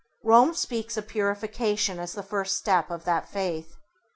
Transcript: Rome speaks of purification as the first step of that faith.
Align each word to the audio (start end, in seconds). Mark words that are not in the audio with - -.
Rome 0.23 0.55
speaks 0.55 0.97
of 0.97 1.07
purification 1.07 1.99
as 1.99 2.13
the 2.13 2.23
first 2.23 2.57
step 2.57 2.89
of 2.89 3.03
that 3.05 3.29
faith. 3.29 3.75